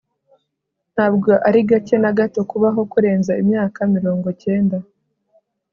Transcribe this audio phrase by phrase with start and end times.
[0.93, 4.77] ntabwo ari gake na gato kubaho kurenza imyaka mirongo cyenda